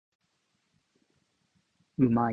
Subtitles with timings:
[1.97, 2.29] うまい